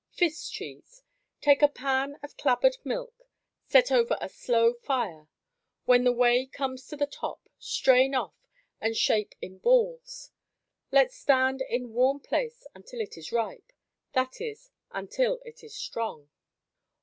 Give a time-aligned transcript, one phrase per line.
[0.09, 1.03] Fist Cheese
[1.41, 3.29] Take a pan of clabbered milk.
[3.67, 5.27] Set over a slow fire.
[5.85, 8.33] When the whey comes to the top, strain off
[8.81, 10.31] and shape in balls.
[10.91, 13.71] Let stand in warm place until it is ripe
[14.13, 16.31] that is, until it is strong.